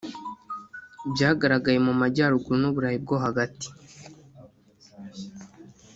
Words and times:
byagaragaye 1.13 1.77
mu 1.85 1.93
majyaruguru 2.01 2.57
n’ 2.59 2.65
u 2.69 2.71
Burayi 2.73 2.97
bwo 3.03 3.15
hagati 3.23 3.67